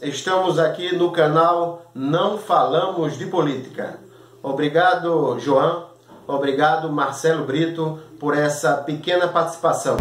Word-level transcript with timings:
Estamos 0.00 0.60
aqui 0.60 0.94
no 0.94 1.10
canal 1.10 1.90
Não 1.92 2.38
Falamos 2.38 3.18
de 3.18 3.26
Política. 3.26 3.98
Obrigado, 4.40 5.36
João. 5.40 5.86
Obrigado, 6.24 6.90
Marcelo 6.92 7.44
Brito, 7.44 7.98
por 8.20 8.36
essa 8.36 8.76
pequena 8.76 9.26
participação. 9.26 9.96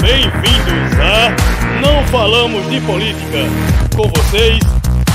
Bem-vindos 0.00 0.92
a 1.00 1.80
Não 1.80 2.06
Falamos 2.06 2.70
de 2.70 2.80
Política. 2.82 3.38
Com 3.96 4.08
vocês, 4.08 4.60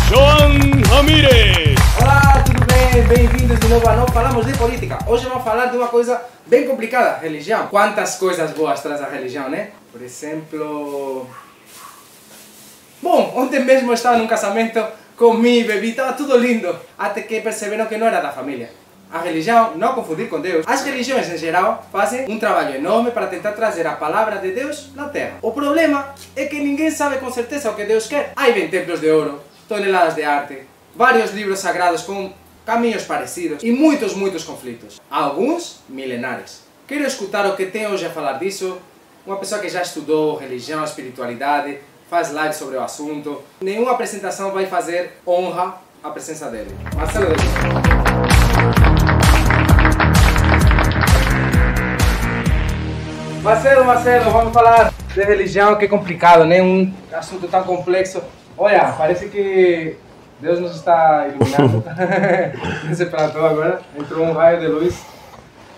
João 0.10 0.60
Ramírez. 0.94 1.80
Olá, 2.02 2.44
tudo 2.46 2.66
bem? 2.66 3.02
Bem-vindos 3.08 3.58
de 3.60 3.68
novo 3.70 3.88
a 3.88 3.96
Não 3.96 4.08
Falamos 4.08 4.46
de 4.46 4.58
Política. 4.58 5.00
Hoje 5.08 5.26
vamos 5.26 5.44
falar 5.46 5.68
de 5.68 5.78
uma 5.78 5.88
coisa 5.88 6.22
bem 6.46 6.68
complicada, 6.68 7.18
religião. 7.20 7.68
Quantas 7.68 8.18
coisas 8.18 8.52
boas 8.52 8.82
traz 8.82 9.02
a 9.02 9.08
religião, 9.08 9.50
né? 9.50 9.70
Por 9.92 10.02
exemplo... 10.02 11.28
Bom, 13.02 13.34
ontem 13.36 13.60
mesmo 13.60 13.92
estava 13.94 14.18
num 14.18 14.28
casamento, 14.28 14.86
comi, 15.18 15.64
bebi, 15.64 15.90
estava 15.90 16.14
tudo 16.14 16.38
lindo. 16.38 16.74
Até 16.98 17.22
que 17.22 17.42
perceberam 17.42 17.88
que 17.88 17.98
não 17.98 18.08
era 18.08 18.22
da 18.22 18.32
família. 18.32 18.72
A 19.12 19.20
religião, 19.20 19.76
não 19.76 19.94
confundir 19.94 20.30
com 20.30 20.40
Deus. 20.40 20.66
As 20.66 20.86
religiões 20.86 21.30
em 21.30 21.38
geral 21.38 21.86
fazem 21.92 22.32
um 22.32 22.40
trabalho 22.40 22.76
enorme 22.76 23.12
para 23.12 23.28
tentar 23.28 23.52
trazer 23.52 23.86
a 23.86 23.92
palavra 23.94 24.38
de 24.38 24.52
Deus 24.52 24.96
na 24.96 25.10
Terra. 25.10 25.40
O 25.42 25.52
problema 25.52 26.16
é 26.36 26.46
que 26.46 26.60
ninguém 26.60 26.90
sabe 26.90 27.18
com 27.18 27.30
certeza 27.30 27.70
o 27.72 27.76
que 27.76 27.84
Deus 27.84 28.08
quer. 28.08 28.32
Aí 28.38 28.54
vem 28.54 28.70
templos 28.70 29.02
de 29.02 29.10
ouro, 29.10 29.42
toneladas 29.68 30.16
de 30.16 30.24
arte, 30.24 30.60
vários 30.96 31.32
livros 31.32 31.60
sagrados 31.60 32.04
com 32.04 32.32
caminhos 32.66 33.04
parecidos 33.04 33.62
e 33.64 33.72
muitos, 33.72 34.14
muitos 34.14 34.46
conflitos. 34.46 35.02
Alguns 35.10 35.82
milenares. 35.90 36.62
Quero 36.88 37.06
escutar 37.06 37.46
o 37.48 37.58
que 37.58 37.66
tem 37.66 37.88
hoje 37.88 38.06
a 38.06 38.10
falar 38.10 38.34
disso 38.34 38.80
uma 39.26 39.38
pessoa 39.38 39.62
que 39.62 39.70
já 39.70 39.82
estudou 39.82 40.36
religião, 40.36 40.84
espiritualidade, 40.84 41.78
faz 42.10 42.32
live 42.32 42.54
sobre 42.56 42.76
o 42.78 42.82
assunto. 42.82 43.42
Nenhuma 43.62 43.92
apresentação 43.92 44.52
vai 44.52 44.66
fazer 44.66 45.20
honra 45.26 45.76
à 46.04 46.10
presença 46.10 46.50
dele. 46.50 46.76
Marcelo 46.96 47.36
Marcelo, 53.44 53.86
Marcelo, 53.86 54.32
vamos 54.32 54.54
falar 54.54 54.94
de 55.14 55.24
religião, 55.24 55.76
que 55.76 55.86
é 55.86 55.88
complicado, 55.88 56.46
né? 56.46 56.62
Um 56.62 56.94
assunto 57.12 57.48
tão 57.48 57.64
complexo. 57.64 58.22
Olha, 58.58 58.94
parece 58.98 59.30
que 59.30 59.98
Deus 60.40 60.60
nos 60.60 60.76
está 60.76 61.28
iluminando 61.28 61.84
nesse 62.88 63.06
platô 63.08 63.44
agora. 63.44 63.82
Entrou 63.98 64.26
um 64.26 64.34
raio 64.34 64.60
de 64.60 64.68
luz. 64.68 65.11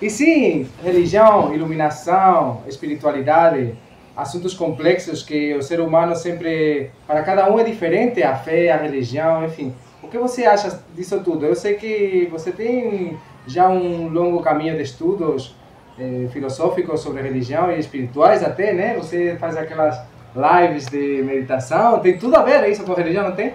E 0.04 0.10
sim, 0.10 0.68
religião, 0.84 1.56
iluminação, 1.56 2.62
espiritualidade, 2.68 3.74
assuntos 4.18 4.54
complexos 4.54 5.24
que 5.24 5.56
o 5.56 5.62
ser 5.62 5.80
humano 5.80 6.14
sempre, 6.14 6.92
para 7.08 7.24
cada 7.24 7.50
um 7.50 7.58
é 7.58 7.64
diferente, 7.64 8.22
a 8.22 8.36
fé, 8.36 8.70
a 8.70 8.76
religião, 8.76 9.46
enfim. 9.46 9.74
O 10.02 10.10
que 10.10 10.18
você 10.18 10.44
acha 10.44 10.78
disso 10.94 11.24
tudo? 11.24 11.46
Eu 11.46 11.56
sei 11.56 11.76
que 11.76 12.28
você 12.30 12.52
tem 12.52 13.18
já 13.48 13.70
um 13.70 14.10
longo 14.10 14.42
caminho 14.42 14.76
de 14.76 14.84
estudos 14.84 15.56
eh, 15.98 16.28
filosóficos 16.34 17.00
sobre 17.00 17.22
religião 17.22 17.72
e 17.72 17.80
espirituais 17.80 18.44
até, 18.44 18.74
né? 18.74 18.98
Você 18.98 19.38
faz 19.40 19.56
aquelas 19.56 19.98
lives 20.36 20.86
de 20.88 21.24
meditação, 21.24 22.00
tem 22.00 22.18
tudo 22.18 22.36
a 22.36 22.44
ver 22.44 22.70
isso 22.70 22.84
com 22.84 22.94
religião, 22.94 23.30
não 23.30 23.36
tem? 23.38 23.54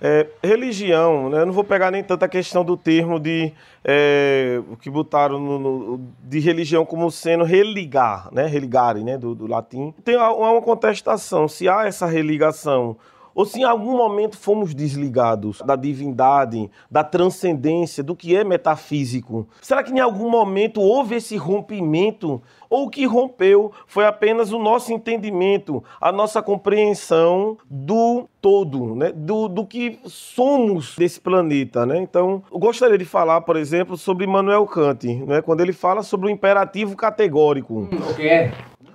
É, 0.00 0.28
religião, 0.42 1.28
né? 1.28 1.40
eu 1.40 1.46
não 1.46 1.52
vou 1.52 1.62
pegar 1.62 1.90
nem 1.90 2.02
tanta 2.02 2.28
questão 2.28 2.64
do 2.64 2.76
termo 2.76 3.20
de 3.20 3.52
é, 3.84 4.60
que 4.80 4.90
botaram 4.90 5.38
no, 5.38 5.58
no, 5.58 6.00
de 6.24 6.40
religião 6.40 6.84
como 6.84 7.10
sendo 7.10 7.44
religar, 7.44 8.28
né? 8.32 8.46
religare, 8.46 9.04
né? 9.04 9.16
do, 9.16 9.34
do 9.34 9.46
latim. 9.46 9.94
Tem 10.04 10.16
uma 10.16 10.60
contestação 10.60 11.46
se 11.46 11.68
há 11.68 11.86
essa 11.86 12.06
religação 12.06 12.96
ou 13.34 13.44
se 13.44 13.60
em 13.60 13.64
algum 13.64 13.96
momento 13.96 14.36
fomos 14.36 14.74
desligados 14.74 15.60
da 15.64 15.76
divindade, 15.76 16.70
da 16.90 17.04
transcendência, 17.04 18.02
do 18.02 18.16
que 18.16 18.36
é 18.36 18.44
metafísico. 18.44 19.48
Será 19.60 19.82
que 19.82 19.92
em 19.92 20.00
algum 20.00 20.30
momento 20.30 20.80
houve 20.80 21.16
esse 21.16 21.36
rompimento? 21.36 22.42
Ou 22.68 22.86
o 22.86 22.90
que 22.90 23.04
rompeu 23.04 23.70
foi 23.86 24.06
apenas 24.06 24.50
o 24.50 24.58
nosso 24.58 24.92
entendimento, 24.92 25.84
a 26.00 26.10
nossa 26.10 26.40
compreensão 26.40 27.58
do 27.68 28.26
todo, 28.40 28.96
né? 28.96 29.12
do, 29.14 29.46
do 29.46 29.66
que 29.66 30.00
somos 30.06 30.96
desse 30.96 31.20
planeta. 31.20 31.84
Né? 31.84 31.98
Então, 31.98 32.42
eu 32.50 32.58
gostaria 32.58 32.96
de 32.96 33.04
falar, 33.04 33.42
por 33.42 33.56
exemplo, 33.56 33.96
sobre 33.98 34.24
Immanuel 34.24 34.66
Kant, 34.66 35.06
né? 35.26 35.42
quando 35.42 35.60
ele 35.60 35.74
fala 35.74 36.02
sobre 36.02 36.28
o 36.28 36.30
imperativo 36.30 36.96
categórico. 36.96 37.88
O 37.92 38.14
que 38.14 38.28
é? 38.28 38.52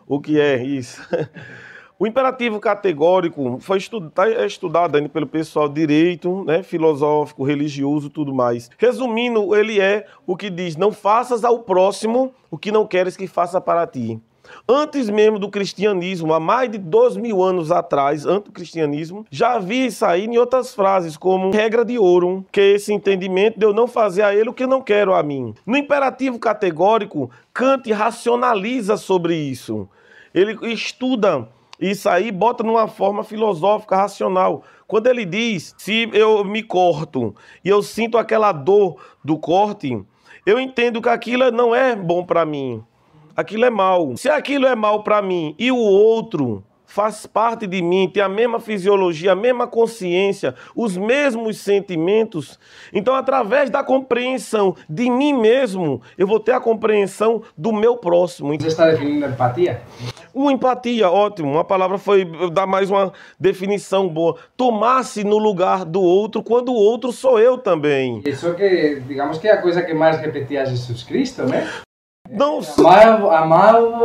O 0.08 0.20
que 0.20 0.40
é 0.40 0.64
isso? 0.64 1.02
O 2.00 2.06
imperativo 2.06 2.60
categórico 2.60 3.58
foi 3.60 3.80
estudado, 3.80 4.12
tá 4.12 4.46
estudado 4.46 5.10
pelo 5.10 5.26
pessoal 5.26 5.68
direito, 5.68 6.44
né, 6.46 6.62
filosófico, 6.62 7.44
religioso, 7.44 8.08
tudo 8.08 8.36
mais. 8.36 8.70
Resumindo, 8.78 9.56
ele 9.56 9.80
é 9.80 10.06
o 10.26 10.38
que 10.38 10.52
diz: 10.52 10.76
não 10.76 10.92
faças 10.92 11.44
ao 11.44 11.60
próximo 11.60 12.32
o 12.52 12.58
que 12.58 12.72
não 12.72 12.86
queres 12.86 13.18
que 13.18 13.26
faça 13.26 13.60
para 13.60 13.88
ti. 13.88 14.22
Antes 14.70 15.10
mesmo 15.10 15.40
do 15.40 15.50
cristianismo, 15.50 16.34
há 16.36 16.40
mais 16.40 16.70
de 16.70 16.78
dois 16.78 17.18
mil 17.18 17.42
anos 17.42 17.72
atrás, 17.72 18.28
antes 18.28 18.46
do 18.46 18.52
cristianismo, 18.52 19.26
já 19.32 19.54
havia 19.54 19.88
isso 19.88 20.06
aí 20.06 20.26
em 20.26 20.38
outras 20.38 20.76
frases, 20.76 21.18
como 21.18 21.50
regra 21.50 21.84
de 21.84 21.98
ouro, 21.98 22.46
que 22.52 22.62
é 22.62 22.72
esse 22.74 22.94
entendimento 22.94 23.58
de 23.58 23.66
eu 23.66 23.74
não 23.74 23.88
fazer 23.88 24.22
a 24.22 24.36
ele 24.36 24.50
o 24.50 24.54
que 24.54 24.64
eu 24.64 24.68
não 24.68 24.82
quero 24.82 25.16
a 25.16 25.24
mim. 25.24 25.56
No 25.66 25.76
imperativo 25.76 26.38
categórico, 26.38 27.32
Kant 27.52 27.92
racionaliza 27.92 28.98
sobre 28.98 29.36
isso. 29.36 29.90
Ele 30.32 30.56
estuda 30.72 31.50
isso 31.80 32.10
aí 32.10 32.32
bota 32.32 32.64
numa 32.64 32.88
forma 32.88 33.24
filosófica, 33.24 33.96
racional. 33.96 34.64
Quando 34.88 35.08
ele 35.08 35.26
diz, 35.26 35.76
se 35.78 36.10
eu 36.14 36.44
me 36.44 36.64
corto 36.64 37.36
e 37.64 37.70
eu 37.70 37.84
sinto 37.84 38.18
aquela 38.18 38.52
dor 38.52 38.98
do 39.24 39.38
corte, 39.38 40.04
eu 40.46 40.60
entendo 40.60 41.02
que 41.02 41.10
aquilo 41.10 41.52
não 41.52 41.76
é 41.76 41.96
bom 41.96 42.26
para 42.26 42.46
mim. 42.46 42.84
Aquilo 43.36 43.66
é 43.66 43.70
mal. 43.70 44.18
Se 44.18 44.30
aquilo 44.30 44.66
é 44.66 44.76
mal 44.76 45.04
para 45.04 45.22
mim 45.22 45.54
e 45.60 45.72
o 45.72 45.78
outro 45.78 46.64
faz 46.88 47.26
parte 47.28 47.68
de 47.68 47.82
mim, 47.82 48.10
tem 48.12 48.24
a 48.24 48.30
mesma 48.30 48.60
fisiologia, 48.60 49.34
a 49.34 49.36
mesma 49.36 49.68
consciência, 49.68 50.56
os 50.74 50.98
mesmos 50.98 51.60
sentimentos. 51.60 52.58
Então, 52.92 53.14
através 53.14 53.70
da 53.70 53.84
compreensão 53.84 54.76
de 54.90 55.10
mim 55.10 55.34
mesmo, 55.34 56.02
eu 56.18 56.26
vou 56.26 56.40
ter 56.40 56.54
a 56.54 56.60
compreensão 56.60 57.44
do 57.56 57.72
meu 57.74 57.98
próximo. 57.98 58.58
Você 58.58 58.68
está 58.68 58.90
definindo 58.90 59.26
empatia? 59.26 59.82
Uma 60.34 60.52
empatia, 60.52 61.10
ótimo. 61.10 61.52
Uma 61.52 61.66
palavra 61.66 61.98
foi 61.98 62.26
dar 62.52 62.66
mais 62.66 62.90
uma 62.90 63.12
definição 63.40 64.08
boa. 64.08 64.38
Tomar-se 64.56 65.24
no 65.24 65.38
lugar 65.38 65.84
do 65.84 66.02
outro 66.02 66.42
quando 66.42 66.70
o 66.70 66.76
outro 66.76 67.12
sou 67.12 67.40
eu 67.40 67.58
também. 67.58 68.22
Isso 68.26 68.54
que, 68.54 69.02
digamos 69.08 69.38
que 69.38 69.48
é 69.48 69.54
a 69.54 69.62
coisa 69.62 69.82
que 69.82 69.94
mais 69.94 70.20
repetia 70.20 70.66
Jesus 70.66 71.04
Cristo, 71.04 71.44
né? 71.44 71.68
Não, 72.30 72.60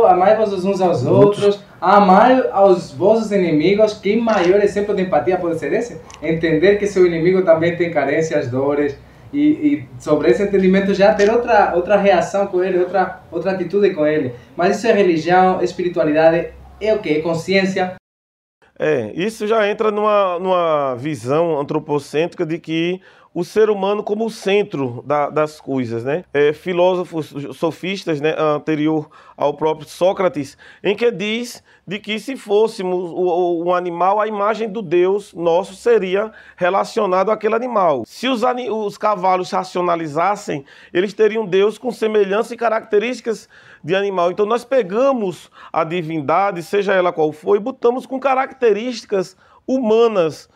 amai-vos 0.07 0.65
uns 0.65 0.81
aos 0.81 1.05
outros, 1.05 1.63
amai 1.81 2.43
aos 2.51 2.91
vossos 2.91 3.31
inimigos. 3.31 3.93
Que 3.93 4.15
maior 4.15 4.61
exemplo 4.61 4.95
de 4.95 5.03
empatia 5.03 5.37
pode 5.37 5.59
ser 5.59 5.73
esse? 5.73 5.99
Entender 6.21 6.77
que 6.77 6.87
seu 6.87 7.05
inimigo 7.05 7.43
também 7.43 7.75
tem 7.75 7.91
carências, 7.91 8.47
dores, 8.47 8.97
e, 9.33 9.39
e, 9.39 9.89
sobre 9.99 10.29
esse 10.29 10.43
entendimento 10.43 10.93
já 10.93 11.13
ter 11.13 11.29
outra, 11.29 11.73
outra 11.75 11.97
reação 11.97 12.45
com 12.45 12.63
ele, 12.63 12.77
outra, 12.77 13.21
outra 13.31 13.51
atitude 13.51 13.89
com 13.91 14.05
ele. 14.05 14.33
Mas 14.55 14.77
isso 14.77 14.87
é 14.87 14.93
religião, 14.93 15.61
espiritualidade, 15.61 16.49
é 16.79 16.93
o 16.93 16.99
que? 16.99 17.21
Consciência. 17.21 17.95
É, 18.77 19.11
isso 19.15 19.47
já 19.47 19.67
entra 19.67 19.91
numa, 19.91 20.39
numa 20.39 20.95
visão 20.95 21.59
antropocêntrica 21.59 22.45
de 22.45 22.59
que 22.59 23.01
o 23.33 23.43
ser 23.43 23.69
humano 23.69 24.03
como 24.03 24.25
o 24.25 24.29
centro 24.29 25.03
da, 25.05 25.29
das 25.29 25.59
coisas, 25.59 26.03
né? 26.03 26.23
É, 26.33 26.53
filósofos 26.53 27.33
sofistas, 27.57 28.21
né, 28.21 28.35
anterior 28.37 29.09
ao 29.35 29.55
próprio 29.55 29.87
Sócrates, 29.87 30.55
em 30.83 30.95
que 30.95 31.09
diz 31.09 31.63
de 31.85 31.99
que 31.99 32.19
se 32.19 32.37
fôssemos 32.37 33.11
um 33.11 33.73
animal, 33.73 34.21
a 34.21 34.27
imagem 34.27 34.69
do 34.69 34.81
Deus 34.81 35.33
nosso 35.33 35.73
seria 35.73 36.31
relacionado 36.55 37.31
àquele 37.31 37.55
animal. 37.55 38.03
Se 38.05 38.27
os, 38.27 38.41
os 38.69 38.97
cavalos 38.97 39.51
racionalizassem, 39.51 40.63
eles 40.93 41.13
teriam 41.13 41.45
Deus 41.45 41.77
com 41.77 41.91
semelhança 41.91 42.53
e 42.53 42.57
características 42.57 43.49
de 43.83 43.95
animal. 43.95 44.31
Então 44.31 44.45
nós 44.45 44.63
pegamos 44.63 45.49
a 45.73 45.83
divindade, 45.83 46.61
seja 46.61 46.93
ela 46.93 47.11
qual 47.11 47.31
for, 47.31 47.57
e 47.57 47.59
botamos 47.59 48.05
com 48.05 48.19
características 48.19 49.35
humanas 49.67 50.49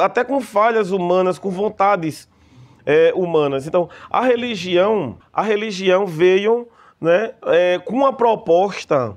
até 0.00 0.24
com 0.24 0.40
falhas 0.40 0.90
humanas, 0.90 1.38
com 1.38 1.50
vontades 1.50 2.28
é, 2.86 3.12
humanas. 3.14 3.66
Então, 3.66 3.88
a 4.10 4.22
religião, 4.22 5.16
a 5.32 5.42
religião 5.42 6.06
veio 6.06 6.68
né, 7.00 7.32
é, 7.46 7.78
com 7.78 7.94
uma 7.94 8.12
proposta 8.12 9.16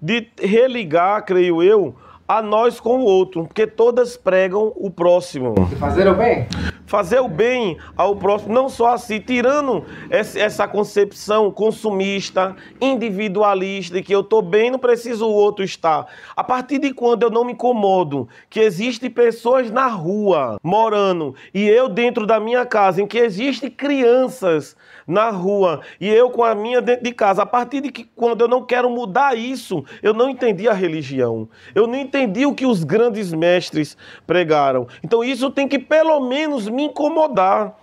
de 0.00 0.28
religar, 0.40 1.24
creio 1.24 1.62
eu, 1.62 1.94
a 2.26 2.42
nós 2.42 2.78
com 2.78 2.98
o 2.98 3.04
outro, 3.04 3.46
porque 3.46 3.66
todas 3.66 4.16
pregam 4.16 4.72
o 4.76 4.90
próximo. 4.90 5.54
Fazer 5.78 6.06
o 6.06 6.14
bem? 6.14 6.46
Fazer 6.88 7.20
o 7.20 7.28
bem 7.28 7.76
ao 7.94 8.16
próximo, 8.16 8.54
não 8.54 8.66
só 8.66 8.94
assim, 8.94 9.20
tirando 9.20 9.84
essa 10.10 10.66
concepção 10.66 11.50
consumista, 11.50 12.56
individualista, 12.80 14.00
que 14.00 14.14
eu 14.14 14.20
estou 14.20 14.40
bem, 14.40 14.70
não 14.70 14.78
preciso 14.78 15.26
o 15.26 15.32
outro 15.32 15.62
estar. 15.62 16.06
A 16.34 16.42
partir 16.42 16.78
de 16.78 16.94
quando 16.94 17.24
eu 17.24 17.30
não 17.30 17.44
me 17.44 17.52
incomodo 17.52 18.26
que 18.48 18.58
existem 18.58 19.10
pessoas 19.10 19.70
na 19.70 19.86
rua 19.86 20.58
morando 20.62 21.34
e 21.52 21.68
eu 21.68 21.90
dentro 21.90 22.26
da 22.26 22.40
minha 22.40 22.64
casa, 22.64 23.02
em 23.02 23.06
que 23.06 23.18
existem 23.18 23.70
crianças 23.70 24.74
na 25.08 25.30
rua 25.30 25.80
e 25.98 26.06
eu 26.06 26.30
com 26.30 26.44
a 26.44 26.54
minha 26.54 26.82
dentro 26.82 27.02
de 27.02 27.12
casa, 27.12 27.42
a 27.42 27.46
partir 27.46 27.80
de 27.80 27.90
que 27.90 28.04
quando 28.04 28.42
eu 28.42 28.48
não 28.48 28.62
quero 28.62 28.90
mudar 28.90 29.36
isso, 29.36 29.82
eu 30.02 30.12
não 30.12 30.28
entendi 30.28 30.68
a 30.68 30.74
religião. 30.74 31.48
Eu 31.74 31.86
não 31.86 31.96
entendi 31.96 32.44
o 32.44 32.54
que 32.54 32.66
os 32.66 32.84
grandes 32.84 33.32
mestres 33.32 33.96
pregaram. 34.26 34.86
Então 35.02 35.24
isso 35.24 35.50
tem 35.50 35.66
que 35.66 35.78
pelo 35.78 36.20
menos 36.20 36.68
me 36.68 36.84
incomodar, 36.84 37.74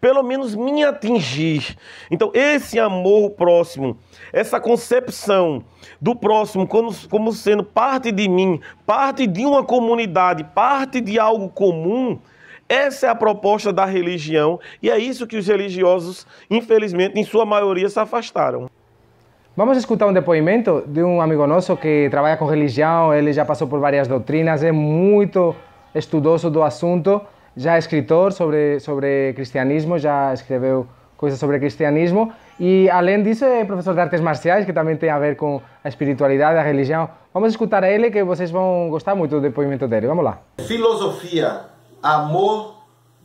pelo 0.00 0.22
menos 0.22 0.54
me 0.54 0.84
atingir. 0.84 1.76
Então, 2.10 2.30
esse 2.34 2.78
amor 2.78 3.30
próximo, 3.30 3.96
essa 4.32 4.60
concepção 4.60 5.64
do 6.00 6.14
próximo 6.14 6.66
como, 6.66 6.92
como 7.08 7.32
sendo 7.32 7.62
parte 7.62 8.10
de 8.10 8.28
mim, 8.28 8.60
parte 8.84 9.26
de 9.26 9.44
uma 9.44 9.64
comunidade, 9.64 10.42
parte 10.42 11.00
de 11.00 11.18
algo 11.18 11.48
comum. 11.48 12.18
Essa 12.72 13.08
é 13.08 13.10
a 13.10 13.14
proposta 13.14 13.70
da 13.70 13.84
religião 13.84 14.58
e 14.82 14.88
é 14.88 14.96
isso 14.96 15.26
que 15.26 15.36
os 15.36 15.46
religiosos, 15.46 16.26
infelizmente, 16.50 17.20
em 17.20 17.22
sua 17.22 17.44
maioria, 17.44 17.86
se 17.86 18.00
afastaram. 18.00 18.70
Vamos 19.54 19.76
escutar 19.76 20.06
um 20.06 20.12
depoimento 20.14 20.82
de 20.86 21.02
um 21.02 21.20
amigo 21.20 21.46
nosso 21.46 21.76
que 21.76 22.08
trabalha 22.10 22.38
com 22.38 22.46
religião, 22.46 23.12
ele 23.12 23.30
já 23.30 23.44
passou 23.44 23.68
por 23.68 23.78
várias 23.78 24.08
doutrinas, 24.08 24.64
é 24.64 24.72
muito 24.72 25.54
estudoso 25.94 26.48
do 26.48 26.62
assunto 26.62 27.20
já 27.54 27.74
é 27.74 27.78
escritor 27.78 28.32
sobre, 28.32 28.80
sobre 28.80 29.34
cristianismo, 29.34 29.98
já 29.98 30.32
escreveu 30.32 30.86
coisas 31.16 31.38
sobre 31.38 31.58
cristianismo 31.58 32.32
e, 32.58 32.88
além 32.90 33.22
disso, 33.22 33.44
é 33.44 33.64
professor 33.64 33.94
de 33.94 34.00
artes 34.00 34.20
marciais, 34.20 34.64
que 34.64 34.72
também 34.72 34.96
tem 34.96 35.10
a 35.10 35.18
ver 35.18 35.36
com 35.36 35.60
a 35.84 35.88
espiritualidade, 35.88 36.58
a 36.58 36.62
religião. 36.62 37.10
Vamos 37.32 37.50
escutar 37.50 37.84
ele, 37.84 38.10
que 38.10 38.24
vocês 38.24 38.50
vão 38.50 38.88
gostar 38.90 39.14
muito 39.14 39.32
do 39.32 39.40
depoimento 39.40 39.86
dele. 39.86 40.06
Vamos 40.06 40.24
lá. 40.24 40.38
Filosofia, 40.66 41.71
amor, 42.02 42.74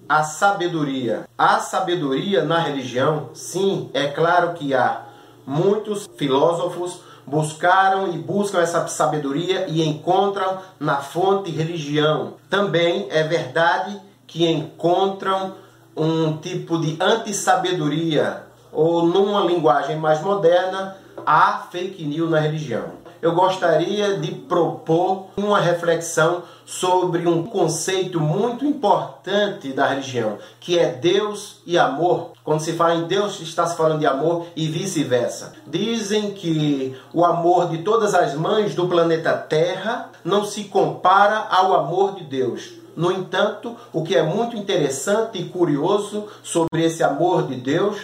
a 0.08 0.24
sabedoria. 0.24 1.28
Há 1.38 1.60
sabedoria 1.60 2.44
na 2.44 2.60
religião? 2.60 3.32
Sim, 3.34 3.90
é 3.94 4.08
claro 4.08 4.54
que 4.54 4.74
há. 4.74 5.06
Muitos 5.46 6.08
filósofos 6.18 7.02
buscaram 7.26 8.14
e 8.14 8.18
buscam 8.18 8.60
essa 8.60 8.88
sabedoria 8.88 9.66
e 9.68 9.84
encontram 9.84 10.60
na 10.80 10.98
fonte 10.98 11.52
religião. 11.52 12.36
Também 12.50 13.08
é 13.10 13.24
verdade 13.24 14.00
que 14.26 14.50
encontram 14.50 15.56
um 15.96 16.38
tipo 16.38 16.78
de 16.80 16.98
antissabedoria 17.02 18.44
ou 18.72 19.04
numa 19.04 19.42
linguagem 19.42 19.98
mais 19.98 20.22
moderna, 20.22 20.98
há 21.26 21.68
fake 21.72 22.06
news 22.06 22.30
na 22.30 22.40
religião. 22.40 23.07
Eu 23.22 23.34
gostaria 23.34 24.18
de 24.18 24.32
propor 24.32 25.28
uma 25.36 25.60
reflexão 25.60 26.44
sobre 26.66 27.28
um 27.28 27.44
conceito 27.44 28.20
muito 28.20 28.66
importante 28.66 29.74
da 29.74 29.88
religião, 29.88 30.38
que 30.60 30.78
é 30.78 30.92
Deus 30.92 31.62
e 31.66 31.78
amor. 31.78 32.32
Quando 32.44 32.60
se 32.60 32.74
fala 32.74 32.96
em 32.96 33.08
Deus, 33.08 33.40
está 33.40 33.66
se 33.66 33.76
falando 33.76 34.00
de 34.00 34.06
amor 34.06 34.48
e 34.56 34.68
vice-versa. 34.68 35.54
Dizem 35.66 36.32
que 36.32 36.96
o 37.14 37.26
amor 37.26 37.70
de 37.70 37.80
todas 37.80 38.14
as 38.14 38.36
mães 38.36 38.76
do 38.76 38.88
planeta 38.88 39.34
Terra 39.34 40.12
não 40.24 40.46
se 40.46 40.66
compara 40.66 41.48
ao 41.50 41.74
amor 41.74 42.16
de 42.16 42.24
Deus. 42.24 42.74
No 42.96 43.12
entanto, 43.12 43.76
o 43.94 44.04
que 44.04 44.16
é 44.16 44.24
muito 44.24 44.58
interessante 44.58 45.40
e 45.40 45.50
curioso 45.50 46.26
sobre 46.44 46.84
esse 46.84 47.04
amor 47.04 47.48
de 47.48 47.56
Deus 47.56 47.98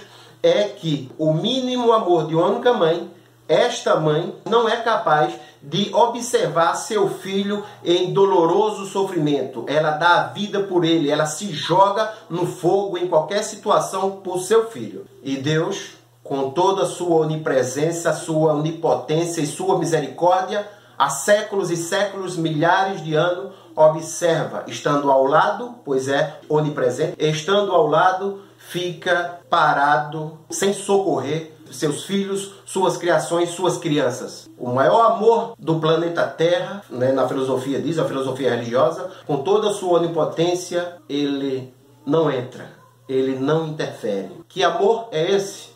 é 0.43 0.63
que 0.63 1.09
o 1.17 1.33
mínimo 1.33 1.91
amor 1.93 2.27
de 2.27 2.35
uma 2.35 2.47
única 2.47 2.73
mãe, 2.73 3.09
esta 3.47 3.97
mãe 3.97 4.35
não 4.45 4.69
é 4.69 4.77
capaz 4.77 5.33
de 5.61 5.93
observar 5.93 6.75
seu 6.75 7.09
filho 7.09 7.63
em 7.83 8.13
doloroso 8.13 8.85
sofrimento. 8.85 9.65
Ela 9.67 9.91
dá 9.91 10.21
a 10.21 10.27
vida 10.27 10.61
por 10.61 10.83
ele, 10.83 11.09
ela 11.09 11.25
se 11.25 11.51
joga 11.51 12.11
no 12.29 12.45
fogo 12.45 12.97
em 12.97 13.07
qualquer 13.07 13.43
situação 13.43 14.11
por 14.23 14.39
seu 14.39 14.69
filho. 14.69 15.05
E 15.21 15.37
Deus, 15.37 15.91
com 16.23 16.51
toda 16.51 16.83
a 16.83 16.87
sua 16.87 17.25
onipresença, 17.25 18.13
sua 18.13 18.53
onipotência 18.53 19.41
e 19.41 19.47
sua 19.47 19.77
misericórdia, 19.77 20.67
há 20.97 21.09
séculos 21.09 21.69
e 21.69 21.77
séculos, 21.77 22.37
milhares 22.37 23.03
de 23.03 23.15
anos, 23.15 23.53
observa, 23.75 24.63
estando 24.67 25.11
ao 25.11 25.25
lado, 25.25 25.75
pois 25.83 26.07
é 26.07 26.39
onipresente, 26.47 27.15
estando 27.19 27.71
ao 27.71 27.87
lado, 27.87 28.41
fica 28.57 29.39
parado, 29.49 30.37
sem 30.49 30.73
socorrer 30.73 31.52
seus 31.73 32.05
filhos, 32.05 32.53
suas 32.65 32.97
criações, 32.97 33.49
suas 33.49 33.77
crianças. 33.77 34.49
O 34.57 34.71
maior 34.71 35.11
amor 35.11 35.53
do 35.57 35.79
planeta 35.79 36.25
Terra, 36.27 36.83
né, 36.89 37.11
na 37.11 37.27
filosofia 37.27 37.81
diz, 37.81 37.97
a 37.97 38.05
filosofia 38.05 38.51
religiosa, 38.51 39.11
com 39.25 39.43
toda 39.43 39.69
a 39.69 39.73
sua 39.73 39.99
onipotência, 39.99 40.97
ele 41.09 41.73
não 42.05 42.31
entra, 42.31 42.71
ele 43.07 43.35
não 43.35 43.67
interfere. 43.67 44.31
Que 44.47 44.63
amor 44.63 45.09
é 45.11 45.31
esse? 45.31 45.69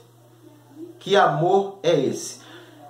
Que 0.99 1.15
amor 1.15 1.79
é 1.83 1.99
esse? 1.99 2.47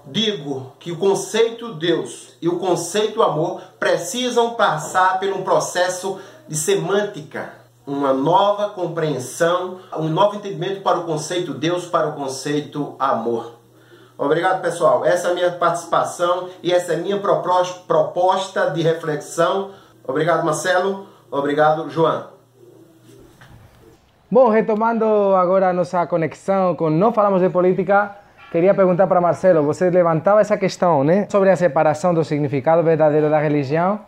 digo 0.10 0.72
que 0.80 0.92
o 0.92 0.98
conceito 0.98 1.74
Deus 1.74 2.30
e 2.42 2.48
o 2.48 2.60
conceito 2.60 3.22
amor 3.22 3.62
precisam 3.80 4.54
passar 4.54 5.20
por 5.20 5.30
um 5.30 5.44
processo 5.44 6.20
de 6.48 6.56
semântica, 6.56 7.54
uma 7.88 8.12
nova 8.12 8.70
compreensão, 8.72 9.80
um 9.98 10.10
novo 10.10 10.36
entendimento 10.36 10.82
para 10.82 11.00
o 11.00 11.06
conceito 11.06 11.54
Deus, 11.54 11.86
para 11.86 12.10
o 12.10 12.14
conceito 12.14 12.96
amor. 13.00 13.54
Obrigado, 14.18 14.62
pessoal. 14.62 15.06
Essa 15.06 15.30
é 15.30 15.32
a 15.32 15.34
minha 15.34 15.52
participação 15.54 16.50
e 16.62 16.74
essa 16.74 16.94
é 16.94 16.96
a 16.98 17.00
minha 17.00 17.18
proposta 17.88 18.70
de 18.72 18.82
reflexão. 18.82 19.72
Obrigado, 20.06 20.44
Marcelo. 20.44 21.08
Obrigado, 21.32 21.90
João. 21.90 22.26
Bom, 24.30 24.50
retomando 24.50 25.06
agora 25.06 25.70
a 25.70 25.74
nossa 25.74 26.06
conexão 26.06 26.76
com 26.76 26.90
Não 26.90 27.14
Falamos 27.14 27.42
de 27.42 27.50
Política, 27.50 28.18
Queria 28.52 28.74
perguntar 28.74 29.08
para 29.08 29.20
Marcelo, 29.20 29.62
você 29.62 29.90
levantava 29.90 30.40
essa 30.40 30.58
questão, 30.58 31.04
né, 31.04 31.28
sobre 31.30 31.50
a 31.50 31.56
separação 31.56 32.14
do 32.14 32.24
significado 32.24 32.82
verdadeiro 32.82 33.30
da 33.30 33.40
religião. 33.40 34.00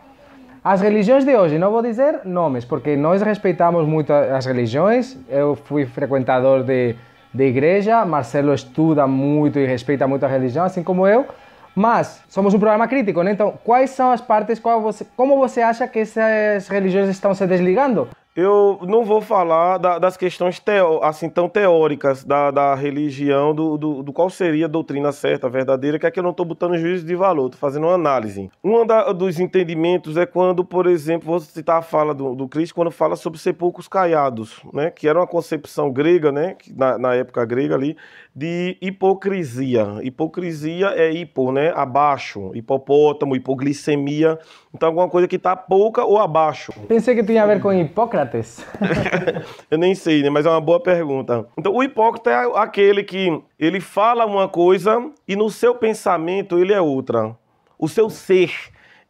As 0.62 0.82
religiões 0.82 1.24
de 1.24 1.34
hoje, 1.34 1.58
não 1.58 1.70
vou 1.70 1.80
dizer 1.80 2.20
nomes, 2.22 2.66
porque 2.66 2.94
nós 2.94 3.22
respeitamos 3.22 3.86
muito 3.88 4.12
as 4.12 4.44
religiões. 4.44 5.16
Eu 5.26 5.56
fui 5.56 5.86
frequentador 5.86 6.62
de, 6.62 6.94
de 7.32 7.44
igreja, 7.44 8.04
Marcelo 8.04 8.52
estuda 8.52 9.06
muito 9.06 9.58
e 9.58 9.64
respeita 9.64 10.06
muito 10.06 10.24
a 10.26 10.28
religião, 10.28 10.66
assim 10.66 10.82
como 10.82 11.06
eu. 11.06 11.26
Mas 11.74 12.22
somos 12.28 12.52
um 12.52 12.58
programa 12.58 12.86
crítico, 12.86 13.22
né? 13.22 13.32
Então, 13.32 13.54
quais 13.64 13.88
são 13.90 14.10
as 14.10 14.20
partes, 14.20 14.58
você, 14.58 15.06
como 15.16 15.38
você 15.38 15.62
acha 15.62 15.88
que 15.88 16.00
essas 16.00 16.68
religiões 16.68 17.08
estão 17.08 17.32
se 17.32 17.46
desligando? 17.46 18.08
Eu 18.36 18.78
não 18.82 19.04
vou 19.04 19.20
falar 19.20 19.78
da, 19.78 19.98
das 19.98 20.16
questões 20.16 20.62
assim 21.02 21.28
tão 21.28 21.48
teóricas 21.48 22.22
da, 22.22 22.52
da 22.52 22.74
religião, 22.76 23.52
do, 23.52 23.76
do, 23.76 24.02
do, 24.04 24.12
qual 24.12 24.30
seria 24.30 24.66
a 24.66 24.68
doutrina 24.68 25.10
certa, 25.10 25.48
verdadeira, 25.48 25.98
que 25.98 26.06
é 26.06 26.10
que 26.10 26.18
eu 26.20 26.22
não 26.22 26.30
estou 26.30 26.46
botando 26.46 26.78
juízo 26.78 27.04
de 27.04 27.16
valor, 27.16 27.46
estou 27.46 27.58
fazendo 27.58 27.86
uma 27.86 27.94
análise. 27.94 28.48
Um 28.62 28.86
da, 28.86 29.12
dos 29.12 29.40
entendimentos 29.40 30.16
é 30.16 30.26
quando, 30.26 30.64
por 30.64 30.86
exemplo, 30.86 31.26
vou 31.26 31.40
citar 31.40 31.78
a 31.78 31.82
fala 31.82 32.14
do, 32.14 32.36
do 32.36 32.46
Cristo, 32.46 32.74
quando 32.74 32.92
fala 32.92 33.16
sobre 33.16 33.38
sepulcros 33.40 33.88
caiados, 33.88 34.60
né, 34.72 34.90
que 34.92 35.08
era 35.08 35.18
uma 35.18 35.26
concepção 35.26 35.90
grega, 35.90 36.30
né, 36.30 36.56
na, 36.76 36.98
na 36.98 37.14
época 37.14 37.44
grega 37.44 37.74
ali, 37.74 37.96
de 38.34 38.76
hipocrisia. 38.80 39.98
Hipocrisia 40.02 40.88
é 40.88 41.10
hipo, 41.10 41.52
né? 41.52 41.72
Abaixo. 41.74 42.50
Hipopótamo, 42.54 43.34
hipoglicemia. 43.36 44.38
Então, 44.74 44.88
alguma 44.88 45.08
coisa 45.08 45.26
que 45.26 45.36
está 45.36 45.56
pouca 45.56 46.04
ou 46.04 46.18
abaixo. 46.18 46.72
Pensei 46.86 47.14
que 47.14 47.24
tinha 47.24 47.42
a 47.42 47.46
ver 47.46 47.60
com 47.60 47.72
Hipócrates. 47.72 48.64
Eu 49.70 49.78
nem 49.78 49.94
sei, 49.94 50.22
né? 50.22 50.30
Mas 50.30 50.46
é 50.46 50.50
uma 50.50 50.60
boa 50.60 50.80
pergunta. 50.80 51.46
Então, 51.58 51.74
o 51.74 51.82
hipócrita 51.82 52.30
é 52.30 52.58
aquele 52.58 53.02
que 53.02 53.42
ele 53.58 53.80
fala 53.80 54.24
uma 54.24 54.48
coisa 54.48 55.10
e 55.26 55.34
no 55.34 55.50
seu 55.50 55.74
pensamento 55.74 56.58
ele 56.58 56.72
é 56.72 56.80
outra. 56.80 57.36
O 57.78 57.88
seu 57.88 58.08
ser, 58.08 58.52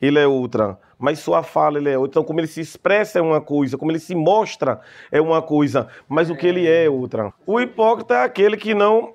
ele 0.01 0.19
é 0.19 0.27
outra 0.27 0.79
mas 1.01 1.19
sua 1.19 1.43
fala 1.43 1.79
ele 1.79 1.91
é 1.91 1.97
outra. 1.97 2.13
Então, 2.13 2.25
como 2.25 2.39
ele 2.39 2.47
se 2.47 2.61
expressa 2.61 3.19
é 3.19 3.23
uma 3.23 3.41
coisa, 3.41 3.79
como 3.79 3.91
ele 3.91 3.99
se 3.99 4.15
mostra 4.15 4.81
é 5.11 5.21
uma 5.21 5.41
coisa, 5.41 5.89
mas 6.07 6.31
o 6.31 6.37
que 6.37 6.47
ele 6.47 6.69
é 6.69 6.85
é 6.85 6.91
outra. 6.91 7.33
O 7.47 7.61
hipócrita 7.61 8.15
é 8.15 8.25
aquele 8.25 8.57
que 8.57 8.75
não 8.75 9.15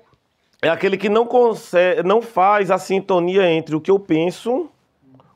é 0.60 0.68
aquele 0.68 0.96
que 0.96 1.08
não 1.08 1.26
consegue, 1.26 2.02
não 2.02 2.20
faz 2.20 2.70
a 2.70 2.78
sintonia 2.78 3.48
entre 3.48 3.76
o 3.76 3.80
que 3.80 3.90
eu 3.90 3.98
penso, 3.98 4.68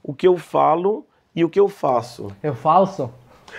o 0.02 0.12
que 0.12 0.26
eu 0.26 0.36
falo 0.36 1.06
e 1.34 1.44
o 1.44 1.48
que 1.48 1.60
eu 1.60 1.68
faço. 1.68 2.34
É 2.42 2.50
o 2.50 2.54
falso? 2.54 3.10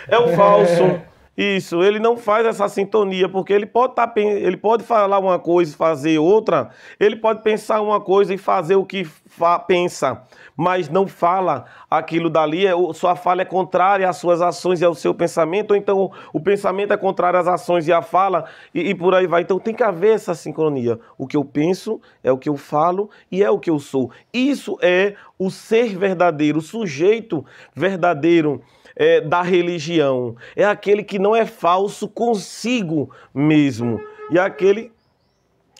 É 0.08 0.18
o 0.18 0.36
falso. 0.36 1.02
Isso, 1.38 1.82
ele 1.82 1.98
não 1.98 2.18
faz 2.18 2.46
essa 2.46 2.68
sintonia, 2.68 3.30
porque 3.30 3.54
ele 3.54 3.66
pode, 3.66 3.96
tá, 3.96 4.12
ele 4.18 4.58
pode 4.58 4.84
falar 4.84 5.18
uma 5.18 5.40
coisa 5.40 5.72
e 5.72 5.76
fazer 5.76 6.20
outra, 6.20 6.70
ele 7.00 7.16
pode 7.16 7.42
pensar 7.42 7.82
uma 7.82 8.02
coisa 8.02 8.34
e 8.34 8.38
fazer 8.38 8.76
o 8.76 8.86
que 8.86 9.08
pensa, 9.66 10.24
mas 10.58 10.90
não 10.90 11.08
fala 11.08 11.66
aquilo 11.90 12.30
dali, 12.30 12.68
é, 12.68 12.74
sua 12.94 13.16
fala 13.16 13.44
é 13.44 13.46
contrária 13.46 14.08
às 14.08 14.18
suas 14.18 14.42
ações 14.42 14.82
e 14.82 14.86
ao 14.86 14.94
seu 14.94 15.14
pensamento, 15.14 15.72
ou 15.72 15.78
então 15.78 16.12
o 16.34 16.40
pensamento 16.40 16.94
é 16.94 16.98
contrário 16.98 17.40
às 17.40 17.48
ações 17.48 17.88
e 17.88 17.94
à 17.94 18.02
fala, 18.02 18.46
e, 18.76 18.90
e 18.90 18.96
por 18.96 19.16
aí 19.16 19.26
vai. 19.26 19.44
Então 19.44 19.58
tem 19.58 19.74
que 19.74 19.84
haver 19.84 20.16
essa 20.16 20.36
sincronia. 20.36 21.00
O 21.18 21.26
que 21.26 21.38
eu 21.38 21.46
penso 21.46 22.02
é 22.22 22.32
o 22.32 22.38
que 22.38 22.50
eu 22.50 22.58
falo 22.58 23.10
e 23.32 23.42
é 23.42 23.50
o 23.50 23.58
que 23.58 23.70
eu 23.70 23.80
sou. 23.80 24.12
Isso 24.34 24.78
é 24.82 25.16
o 25.42 25.50
ser 25.50 25.98
verdadeiro, 25.98 26.60
o 26.60 26.62
sujeito 26.62 27.44
verdadeiro 27.74 28.62
é, 28.96 29.20
da 29.20 29.42
religião. 29.42 30.36
É 30.56 30.64
aquele 30.64 31.04
que 31.04 31.18
não 31.18 31.36
é 31.36 31.48
falso 31.48 32.08
consigo 32.08 33.10
mesmo. 33.34 34.00
E 34.30 34.38
é 34.38 34.42
aquele 34.42 34.92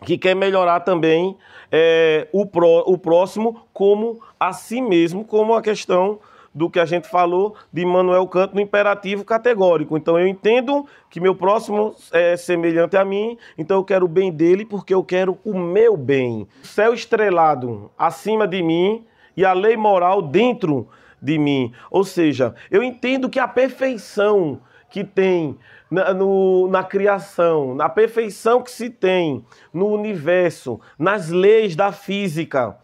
que 0.04 0.18
quer 0.18 0.34
melhorar 0.34 0.80
também 0.80 1.36
é, 1.70 2.26
o, 2.32 2.44
pró, 2.44 2.82
o 2.88 2.98
próximo 2.98 3.62
como 3.72 4.20
a 4.38 4.52
si 4.52 4.82
mesmo, 4.82 5.24
como 5.24 5.54
a 5.54 5.62
questão 5.62 6.18
do 6.52 6.68
que 6.68 6.80
a 6.80 6.84
gente 6.84 7.08
falou 7.08 7.54
de 7.72 7.84
Manuel 7.86 8.26
Canto 8.26 8.56
no 8.56 8.60
imperativo 8.60 9.24
categórico. 9.24 9.96
Então 9.96 10.18
eu 10.18 10.26
entendo 10.26 10.84
que 11.08 11.20
meu 11.20 11.36
próximo 11.36 11.94
é 12.10 12.36
semelhante 12.36 12.96
a 12.96 13.04
mim, 13.04 13.38
então 13.56 13.76
eu 13.76 13.84
quero 13.84 14.06
o 14.06 14.08
bem 14.08 14.32
dele 14.32 14.66
porque 14.66 14.92
eu 14.92 15.04
quero 15.04 15.38
o 15.44 15.56
meu 15.56 15.96
bem. 15.96 16.48
Céu 16.64 16.92
estrelado 16.92 17.92
acima 17.96 18.48
de 18.48 18.60
mim 18.60 19.06
e 19.36 19.44
a 19.44 19.52
lei 19.52 19.76
moral 19.76 20.22
dentro 20.22 20.88
de 21.20 21.38
mim. 21.38 21.72
Ou 21.90 22.04
seja, 22.04 22.54
eu 22.70 22.82
entendo 22.82 23.28
que 23.28 23.38
a 23.38 23.48
perfeição 23.48 24.60
que 24.90 25.02
tem 25.02 25.56
na, 25.90 26.12
no, 26.12 26.68
na 26.68 26.82
criação, 26.82 27.74
na 27.74 27.88
perfeição 27.88 28.62
que 28.62 28.70
se 28.70 28.90
tem 28.90 29.44
no 29.72 29.88
universo, 29.88 30.80
nas 30.98 31.28
leis 31.28 31.76
da 31.76 31.92
física, 31.92 32.76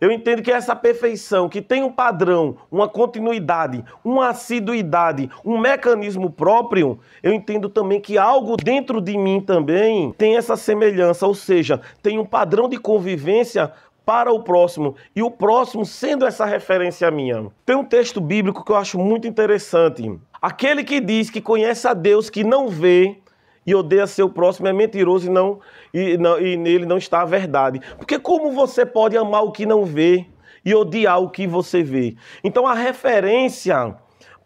eu 0.00 0.10
entendo 0.10 0.42
que 0.42 0.52
essa 0.52 0.76
perfeição, 0.76 1.48
que 1.48 1.62
tem 1.62 1.82
um 1.82 1.90
padrão, 1.90 2.58
uma 2.70 2.86
continuidade, 2.86 3.82
uma 4.04 4.28
assiduidade, 4.28 5.30
um 5.44 5.58
mecanismo 5.58 6.30
próprio, 6.30 6.98
eu 7.22 7.32
entendo 7.32 7.68
também 7.68 7.98
que 7.98 8.18
algo 8.18 8.56
dentro 8.56 9.00
de 9.00 9.16
mim 9.16 9.40
também 9.40 10.12
tem 10.18 10.36
essa 10.36 10.54
semelhança, 10.54 11.26
ou 11.26 11.34
seja, 11.34 11.80
tem 12.02 12.18
um 12.18 12.26
padrão 12.26 12.68
de 12.68 12.76
convivência 12.76 13.72
para 14.06 14.32
o 14.32 14.40
próximo 14.44 14.94
e 15.16 15.22
o 15.22 15.30
próximo 15.30 15.84
sendo 15.84 16.24
essa 16.24 16.46
referência 16.46 17.10
minha. 17.10 17.48
Tem 17.66 17.74
um 17.74 17.84
texto 17.84 18.20
bíblico 18.20 18.64
que 18.64 18.70
eu 18.70 18.76
acho 18.76 18.98
muito 19.00 19.26
interessante. 19.26 20.16
Aquele 20.40 20.84
que 20.84 21.00
diz 21.00 21.28
que 21.28 21.40
conhece 21.40 21.88
a 21.88 21.92
Deus 21.92 22.30
que 22.30 22.44
não 22.44 22.68
vê 22.68 23.18
e 23.66 23.74
odeia 23.74 24.06
seu 24.06 24.30
próximo 24.30 24.68
é 24.68 24.72
mentiroso 24.72 25.26
e 25.26 25.30
não 25.30 25.58
e, 25.92 26.16
não, 26.16 26.38
e 26.38 26.56
nele 26.56 26.86
não 26.86 26.98
está 26.98 27.22
a 27.22 27.24
verdade. 27.24 27.80
Porque 27.98 28.16
como 28.16 28.52
você 28.52 28.86
pode 28.86 29.16
amar 29.16 29.42
o 29.42 29.50
que 29.50 29.66
não 29.66 29.84
vê 29.84 30.24
e 30.64 30.72
odiar 30.72 31.20
o 31.20 31.28
que 31.28 31.44
você 31.44 31.82
vê? 31.82 32.14
Então 32.44 32.64
a 32.64 32.74
referência 32.74 33.96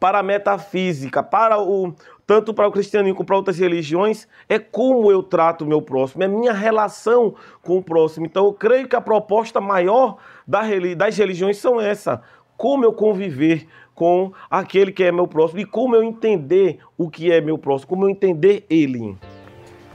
para 0.01 0.21
a 0.21 0.23
metafísica, 0.23 1.23
para 1.23 1.61
o, 1.61 1.95
tanto 2.27 2.55
para 2.55 2.67
o 2.67 2.73
cristianismo 2.73 3.17
como 3.17 3.27
para 3.27 3.37
outras 3.37 3.59
religiões, 3.59 4.27
é 4.49 4.59
como 4.59 5.13
eu 5.13 5.23
trato 5.23 5.63
o 5.63 5.69
meu 5.69 5.83
próximo, 5.83 6.25
é 6.25 6.29
minha 6.29 6.55
relação 6.55 7.35
com 7.63 7.77
o 7.77 7.83
próximo. 7.83 8.25
Então 8.25 8.47
eu 8.47 8.53
creio 8.55 8.89
que 8.89 8.97
a 8.97 9.01
proposta 9.01 9.61
maior 9.61 10.17
das 10.47 11.17
religiões 11.17 11.59
são 11.59 11.79
essa: 11.79 12.23
como 12.57 12.85
eu 12.85 12.95
conviver 12.95 13.69
com 13.95 14.33
aquele 14.51 14.91
que 14.91 15.05
é 15.05 15.13
meu 15.13 15.29
próximo 15.29 15.61
e 15.61 15.67
como 15.67 15.95
eu 15.95 16.03
entender 16.03 16.79
o 16.97 17.11
que 17.11 17.31
é 17.31 17.39
meu 17.39 17.59
próximo, 17.59 17.91
como 17.91 18.07
eu 18.07 18.09
entender 18.09 18.65
ele. 18.71 19.19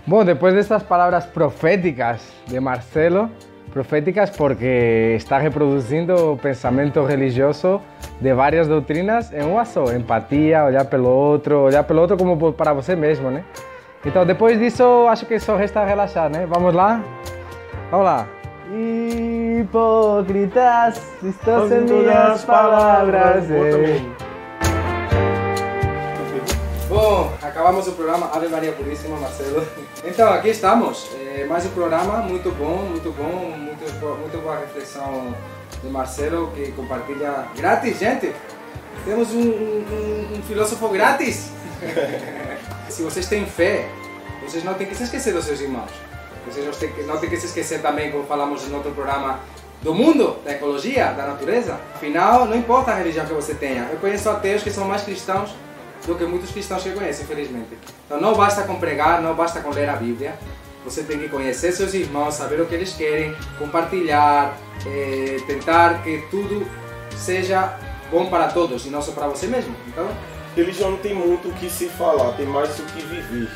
Bom, 0.05 0.23
depois 0.23 0.53
dessas 0.53 0.83
palavras 0.83 1.25
proféticas 1.25 2.31
de 2.45 2.59
Marcelo, 2.59 3.31
proféticas 3.75 4.29
porque 4.29 5.15
está 5.17 5.37
reproducindo 5.37 6.31
o 6.31 6.37
pensamento 6.37 7.03
religioso 7.03 7.81
de 8.21 8.33
várias 8.33 8.69
doutrinas 8.69 9.33
em 9.33 9.43
uma 9.43 9.65
só, 9.65 9.93
empatia, 9.93 10.63
olhar 10.63 10.85
pelo 10.85 11.09
outro, 11.09 11.59
olhar 11.59 11.83
pelo 11.83 11.99
outro 11.99 12.15
como 12.15 12.53
para 12.53 12.71
você 12.71 12.95
mesmo, 12.95 13.29
né? 13.29 13.43
Então, 14.05 14.25
depois 14.25 14.57
disso, 14.57 15.05
acho 15.09 15.25
que 15.25 15.37
só 15.39 15.57
resta 15.57 15.83
relaxar, 15.83 16.29
né? 16.29 16.45
Vamos 16.47 16.73
lá? 16.73 17.03
Vamos 17.91 18.05
lá. 18.05 18.25
Hipócritas, 19.59 21.01
estas 21.21 21.69
em 21.73 21.81
minhas 21.81 22.45
palavras. 22.45 23.51
Eh. 23.51 24.24
Acabamos 27.39 27.87
o 27.87 27.91
programa 27.91 28.31
Ave 28.33 28.47
Maria 28.47 28.71
Puríssima, 28.71 29.15
Marcelo. 29.17 29.63
Então, 30.03 30.33
aqui 30.33 30.49
estamos. 30.49 31.07
É, 31.13 31.45
mais 31.45 31.63
um 31.65 31.69
programa 31.69 32.17
muito 32.17 32.51
bom, 32.51 32.77
muito 32.77 33.11
bom, 33.11 33.55
muito, 33.55 34.05
muito 34.19 34.41
boa 34.41 34.57
reflexão 34.57 35.35
de 35.83 35.89
Marcelo 35.89 36.51
que 36.55 36.71
compartilha 36.71 37.47
grátis, 37.55 37.99
gente. 37.99 38.33
Temos 39.03 39.31
um, 39.33 39.39
um, 39.39 40.33
um 40.35 40.41
filósofo 40.47 40.89
grátis. 40.89 41.51
se 42.89 43.03
vocês 43.03 43.27
têm 43.27 43.45
fé, 43.45 43.87
vocês 44.43 44.63
não 44.63 44.73
têm 44.73 44.87
que 44.87 44.95
se 44.95 45.03
esquecer 45.03 45.31
dos 45.31 45.45
seus 45.45 45.61
irmãos. 45.61 45.91
Vocês 46.47 46.65
não 47.05 47.17
têm 47.17 47.29
que 47.29 47.37
se 47.37 47.45
esquecer 47.45 47.81
também, 47.83 48.11
como 48.11 48.23
falamos 48.25 48.67
no 48.67 48.77
outro 48.77 48.91
programa, 48.91 49.39
do 49.83 49.93
mundo, 49.93 50.37
da 50.43 50.53
ecologia, 50.53 51.11
da 51.11 51.27
natureza. 51.27 51.79
Afinal, 51.93 52.45
não 52.45 52.55
importa 52.55 52.91
a 52.91 52.95
religião 52.95 53.27
que 53.27 53.33
você 53.33 53.53
tenha. 53.53 53.89
Eu 53.91 53.99
conheço 53.99 54.27
ateus 54.27 54.63
que 54.63 54.71
são 54.71 54.87
mais 54.87 55.03
cristãos 55.03 55.53
do 56.05 56.15
que 56.15 56.25
muitos 56.25 56.51
cristãos 56.51 56.83
que 56.83 56.91
conheço, 56.91 57.23
infelizmente. 57.23 57.77
Então 58.05 58.19
não 58.19 58.33
basta 58.33 58.63
com 58.63 58.75
pregar, 58.75 59.21
não 59.21 59.33
basta 59.35 59.59
com 59.61 59.69
ler 59.69 59.89
a 59.89 59.95
Bíblia. 59.95 60.33
Você 60.83 61.01
tem 61.03 61.17
que 61.17 61.29
conhecer 61.29 61.71
seus 61.71 61.93
irmãos, 61.93 62.35
saber 62.35 62.61
o 62.61 62.65
que 62.65 62.75
eles 62.75 62.93
querem, 62.93 63.35
compartilhar, 63.57 64.55
é, 64.85 65.37
tentar 65.47 66.03
que 66.03 66.23
tudo 66.29 66.65
seja 67.17 67.79
bom 68.11 68.27
para 68.27 68.49
todos 68.49 68.85
e 68.85 68.89
não 68.89 69.01
só 69.01 69.11
para 69.11 69.27
você 69.27 69.47
mesmo. 69.47 69.75
Então, 69.87 70.07
religião 70.55 70.91
não 70.91 70.97
tem 70.97 71.13
muito 71.13 71.49
o 71.49 71.53
que 71.53 71.69
se 71.69 71.87
falar, 71.89 72.33
tem 72.33 72.45
mais 72.45 72.77
o 72.79 72.83
que 72.83 73.01
viver. 73.01 73.49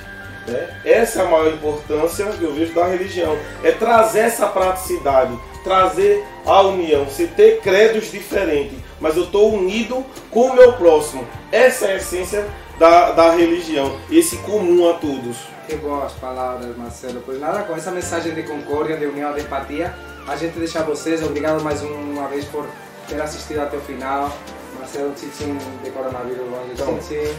Né? 0.48 0.82
Essa 0.84 1.22
é 1.22 1.26
a 1.26 1.30
maior 1.30 1.54
importância 1.54 2.26
que 2.26 2.44
eu 2.44 2.54
vejo 2.54 2.74
da 2.74 2.88
religião, 2.88 3.38
é 3.64 3.72
trazer 3.72 4.20
essa 4.20 4.48
praticidade, 4.48 5.38
trazer 5.64 6.26
a 6.46 6.62
união, 6.62 7.06
você 7.06 7.28
ter 7.28 7.62
credos 7.62 8.12
diferentes, 8.12 8.78
mas 9.00 9.16
eu 9.16 9.24
estou 9.24 9.54
unido 9.54 10.06
com 10.30 10.48
o 10.48 10.56
meu 10.56 10.74
próximo. 10.74 11.28
Essa 11.52 11.86
é 11.86 11.94
a 11.94 11.98
essência 11.98 12.48
da, 12.78 13.12
da 13.12 13.32
religião, 13.32 13.98
esse 14.10 14.38
comum 14.38 14.90
a 14.90 14.94
todos. 14.94 15.38
Que 15.68 15.76
boas 15.76 16.14
palavras, 16.14 16.76
Marcelo. 16.76 17.22
Pois 17.26 17.40
nada, 17.40 17.64
com 17.64 17.76
essa 17.76 17.92
mensagem 17.92 18.34
de 18.34 18.44
concórdia, 18.44 18.98
de 18.98 19.06
união, 19.06 19.34
de 19.34 19.42
empatia, 19.42 19.94
a 20.28 20.36
gente 20.36 20.58
deixa 20.58 20.82
vocês. 20.82 21.22
Obrigado 21.24 21.62
mais 21.62 21.84
uma 21.84 22.28
vez 22.28 22.46
por 22.46 22.66
ter 23.08 23.22
assistido 23.22 23.60
até 23.60 23.78
o 23.78 23.82
final. 23.82 24.32
Marcelo 24.80 25.14
Tchitchin 25.14 25.58
de 25.84 25.92
coronavírus 25.92 26.50
longe. 26.50 27.36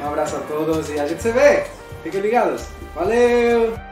Um 0.00 0.06
abraço 0.06 0.36
a 0.36 0.40
todos 0.40 0.90
e 0.90 1.00
a 1.00 1.06
gente 1.06 1.22
se 1.22 1.30
vê. 1.30 1.64
Fiquem 2.02 2.20
ligados. 2.20 2.64
Valeu! 2.94 3.89